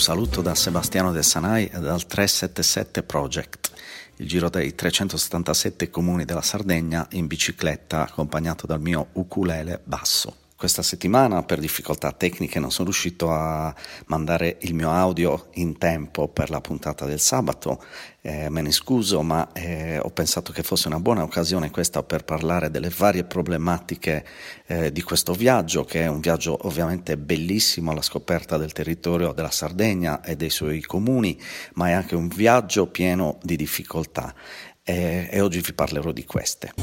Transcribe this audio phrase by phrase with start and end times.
[0.00, 3.70] saluto da Sebastiano De Sanai e dal 377 Project,
[4.16, 10.34] il giro dei 377 comuni della Sardegna in bicicletta accompagnato dal mio ukulele basso.
[10.60, 13.74] Questa settimana per difficoltà tecniche non sono riuscito a
[14.08, 17.82] mandare il mio audio in tempo per la puntata del sabato,
[18.20, 22.24] eh, me ne scuso, ma eh, ho pensato che fosse una buona occasione questa per
[22.24, 24.22] parlare delle varie problematiche
[24.66, 29.50] eh, di questo viaggio, che è un viaggio ovviamente bellissimo alla scoperta del territorio della
[29.50, 31.40] Sardegna e dei suoi comuni,
[31.76, 34.34] ma è anche un viaggio pieno di difficoltà
[34.82, 36.74] e oggi vi parlerò di queste.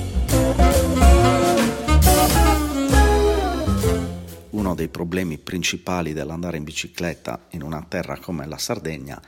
[4.68, 9.22] Uno dei problemi principali dell'andare in bicicletta in una terra come la Sardegna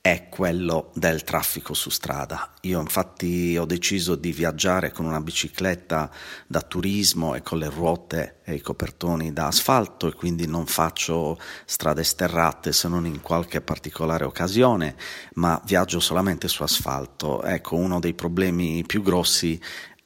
[0.00, 2.54] è quello del traffico su strada.
[2.62, 6.08] Io infatti ho deciso di viaggiare con una bicicletta
[6.46, 11.36] da turismo e con le ruote e i copertoni da asfalto e quindi non faccio
[11.66, 14.94] strade sterrate se non in qualche particolare occasione,
[15.34, 17.42] ma viaggio solamente su asfalto.
[17.42, 19.60] Ecco, uno dei problemi più grossi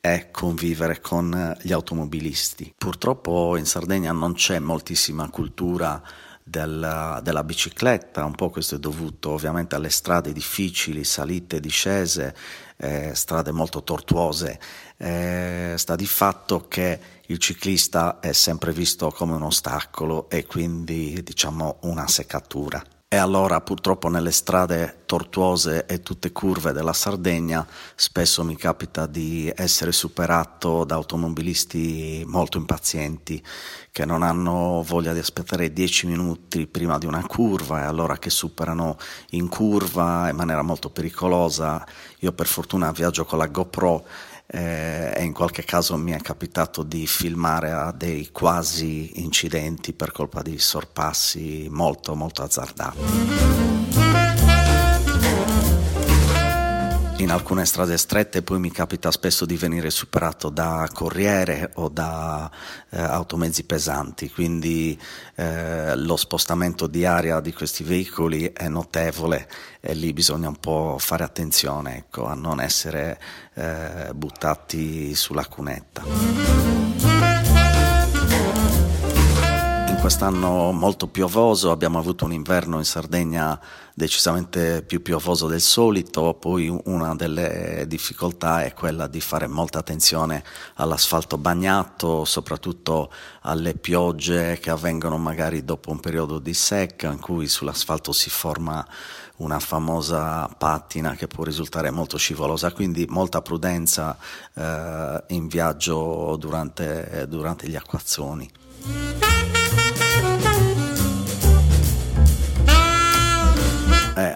[0.04, 2.74] è convivere con eh, gli automobilisti.
[2.76, 6.02] Purtroppo in Sardegna non c'è moltissima cultura
[6.42, 12.34] della, della, bicicletta, un po' questo è dovuto ovviamente alle strade difficili, salite, discese,
[12.78, 14.58] eh, strade molto tortuose.
[14.96, 21.22] Eh, sta di fatto che il ciclista è sempre visto come un ostacolo e quindi
[21.22, 22.82] diciamo una seccatura.
[23.12, 29.52] E allora purtroppo nelle strade tortuose e tutte curve della Sardegna spesso mi capita di
[29.54, 33.44] essere superato da automobilisti molto impazienti
[33.90, 38.30] che non hanno voglia di aspettare dieci minuti prima di una curva e allora che
[38.30, 38.96] superano
[39.32, 41.86] in curva in maniera molto pericolosa.
[42.20, 44.06] Io per fortuna viaggio con la GoPro
[44.54, 50.12] eh, e in qualche caso mi è capitato di filmare a dei quasi incidenti per
[50.12, 53.81] colpa di sorpassi molto molto azzardati.
[57.22, 62.50] In alcune strade strette poi mi capita spesso di venire superato da corriere o da
[62.90, 65.00] eh, automezzi pesanti, quindi
[65.36, 70.96] eh, lo spostamento di aria di questi veicoli è notevole e lì bisogna un po'
[70.98, 73.20] fare attenzione ecco, a non essere
[73.54, 76.71] eh, buttati sulla cunetta
[80.02, 83.56] quest'anno molto piovoso, abbiamo avuto un inverno in Sardegna
[83.94, 90.42] decisamente più piovoso del solito, poi una delle difficoltà è quella di fare molta attenzione
[90.74, 93.12] all'asfalto bagnato, soprattutto
[93.42, 98.84] alle piogge che avvengono magari dopo un periodo di secca in cui sull'asfalto si forma
[99.36, 104.18] una famosa pattina che può risultare molto scivolosa, quindi molta prudenza
[104.52, 109.31] eh, in viaggio durante, durante gli acquazzoni.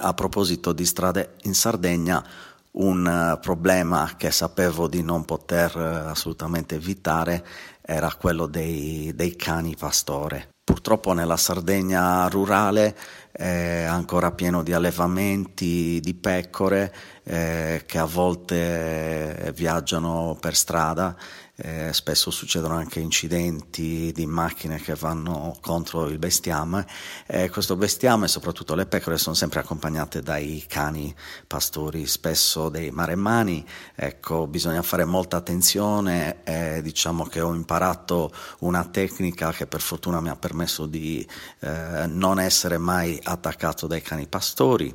[0.06, 2.24] A proposito di strade in Sardegna,
[2.72, 7.44] un uh, problema che sapevo di non poter uh, assolutamente evitare
[7.80, 10.48] era quello dei, dei cani pastore.
[10.62, 12.96] Purtroppo nella Sardegna rurale
[13.30, 16.92] è ancora pieno di allevamenti di pecore
[17.22, 21.14] eh, che a volte viaggiano per strada
[21.56, 26.86] eh, spesso succedono anche incidenti di macchine che vanno contro il bestiame.
[27.26, 31.14] E questo bestiame, soprattutto le pecore, sono sempre accompagnate dai cani
[31.46, 36.42] pastori, spesso dei maremmani, ecco, bisogna fare molta attenzione.
[36.44, 41.26] E diciamo che ho imparato una tecnica che per fortuna mi ha permesso di
[41.60, 44.94] eh, non essere mai attaccato dai cani pastori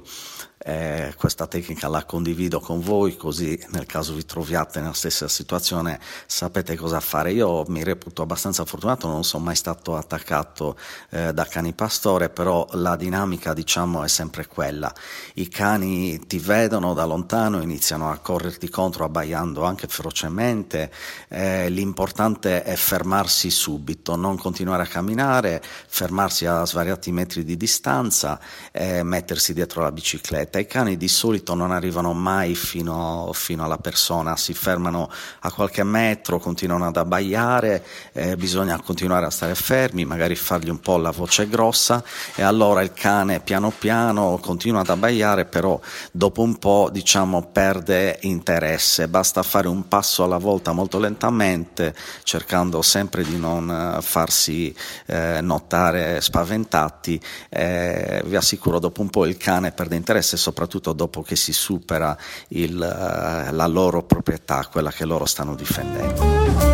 [0.63, 5.99] eh, questa tecnica la condivido con voi così nel caso vi troviate nella stessa situazione
[6.25, 7.31] sapete cosa fare.
[7.31, 10.77] Io mi reputo abbastanza fortunato, non sono mai stato attaccato
[11.09, 14.93] eh, da cani pastore, però la dinamica diciamo è sempre quella.
[15.35, 20.91] I cani ti vedono da lontano, iniziano a correrti contro abbaiando anche ferocemente,
[21.27, 28.39] eh, l'importante è fermarsi subito, non continuare a camminare, fermarsi a svariati metri di distanza
[28.71, 30.59] e mettersi dietro la bicicletta fretta.
[30.59, 35.09] I cani di solito non arrivano mai fino, fino alla persona, si fermano
[35.39, 40.79] a qualche metro, continuano ad abbaiare, eh, bisogna continuare a stare fermi, magari fargli un
[40.79, 42.03] po' la voce grossa
[42.35, 45.79] e allora il cane piano piano continua ad abbaiare, però
[46.11, 52.81] dopo un po' diciamo perde interesse, basta fare un passo alla volta molto lentamente, cercando
[52.81, 54.75] sempre di non eh, farsi
[55.05, 57.19] eh, notare spaventati,
[57.49, 62.17] eh, vi assicuro dopo un po' il cane perde interesse soprattutto dopo che si supera
[62.49, 66.70] il, eh, la loro proprietà, quella che loro stanno difendendo.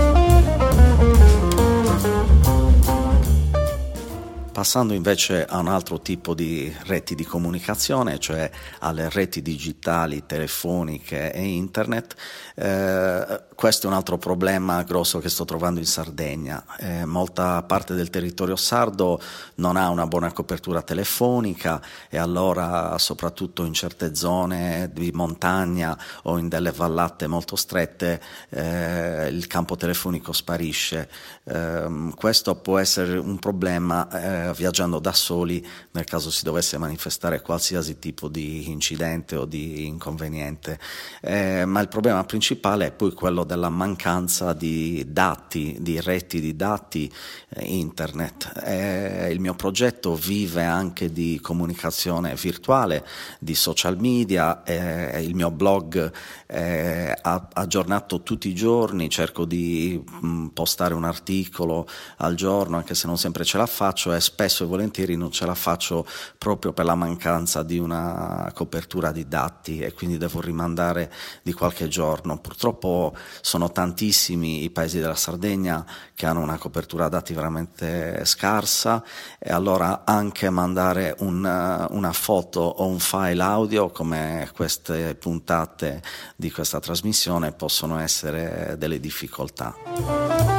[4.58, 8.50] Passando invece a un altro tipo di reti di comunicazione, cioè
[8.80, 12.16] alle reti digitali, telefoniche e internet,
[12.56, 16.66] eh, questo è un altro problema grosso che sto trovando in Sardegna.
[16.80, 19.22] Eh, molta parte del territorio sardo
[19.56, 26.40] non ha una buona copertura telefonica e allora soprattutto in certe zone di montagna o
[26.40, 28.20] in delle vallate molto strette
[28.50, 31.10] eh, il campo telefonico sparisce.
[31.44, 37.42] Eh, questo può essere un problema eh, viaggiando da soli nel caso si dovesse manifestare
[37.42, 40.80] qualsiasi tipo di incidente o di inconveniente.
[41.22, 46.56] Eh, ma il problema principale è poi quello della mancanza di dati, di reti di
[46.56, 47.12] dati
[47.50, 48.52] eh, internet.
[48.64, 53.06] Eh, il mio progetto vive anche di comunicazione virtuale,
[53.40, 56.12] di social media, eh, il mio blog
[56.46, 62.96] è aggiornato tutti i giorni, cerco di mh, mm, postare un articolo al giorno, anche
[62.96, 66.06] se non sempre ce la faccio e spesso e volentieri non ce la faccio
[66.38, 71.12] proprio per la mancanza di una copertura di dati e quindi devo rimandare
[71.42, 72.38] di qualche giorno.
[72.38, 79.04] Purtroppo sono tantissimi i paesi della Sardegna che hanno una copertura dati veramente scarsa
[79.40, 86.04] e allora anche mandare un, una foto o un file audio come queste puntate
[86.36, 90.57] di questa trasmissione possono essere delle difficoltà.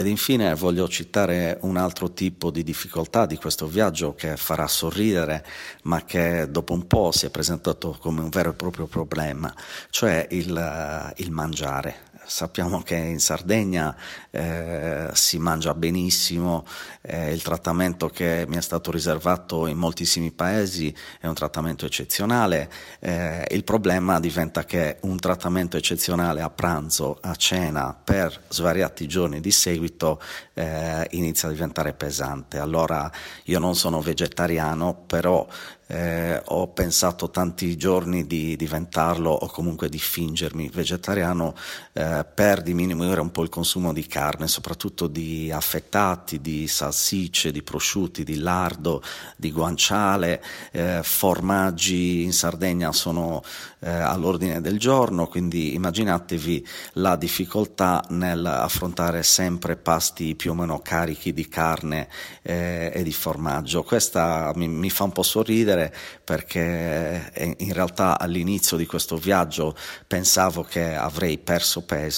[0.00, 5.44] Ed infine voglio citare un altro tipo di difficoltà di questo viaggio che farà sorridere,
[5.82, 9.54] ma che dopo un po' si è presentato come un vero e proprio problema,
[9.90, 13.94] cioè il, il mangiare sappiamo che in Sardegna
[14.30, 16.64] eh, si mangia benissimo,
[17.00, 22.70] eh, il trattamento che mi è stato riservato in moltissimi paesi è un trattamento eccezionale,
[23.00, 29.40] eh, il problema diventa che un trattamento eccezionale a pranzo, a cena, per svariati giorni
[29.40, 30.22] di seguito
[30.54, 32.58] eh, inizia a diventare pesante.
[32.58, 33.10] Allora
[33.44, 35.46] io non sono vegetariano, però
[35.90, 41.54] eh, ho pensato tanti giorni di diventarlo o comunque di fingermi vegetariano
[41.92, 47.62] eh, per diminuire un po' il consumo di carne, soprattutto di affettati, di salsicce, di
[47.62, 49.02] prosciutti, di lardo,
[49.36, 53.42] di guanciale, eh, formaggi in Sardegna sono
[53.80, 61.32] eh, all'ordine del giorno, quindi immaginatevi la difficoltà nell'affrontare sempre pasti più o meno carichi
[61.32, 62.08] di carne
[62.42, 63.82] eh, e di formaggio.
[63.82, 65.94] Questa mi, mi fa un po' sorridere
[66.24, 69.74] perché eh, in realtà all'inizio di questo viaggio
[70.06, 72.09] pensavo che avrei perso peso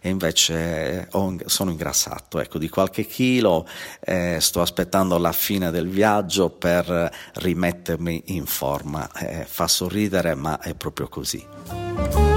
[0.00, 3.66] e invece ho, sono ingrassato, ecco, di qualche chilo,
[4.00, 9.10] eh, sto aspettando la fine del viaggio per rimettermi in forma.
[9.12, 12.27] Eh, fa sorridere ma è proprio così.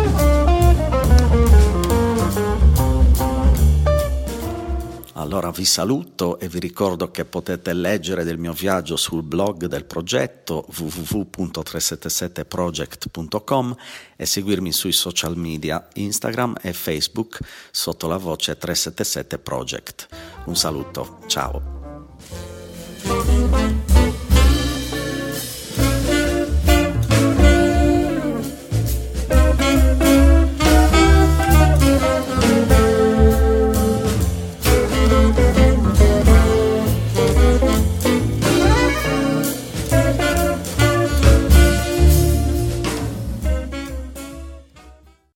[5.21, 9.85] Allora vi saluto e vi ricordo che potete leggere del mio viaggio sul blog del
[9.85, 13.75] progetto www.377project.com
[14.15, 17.37] e seguirmi sui social media Instagram e Facebook
[17.69, 20.07] sotto la voce 377 Project.
[20.45, 21.61] Un saluto, ciao.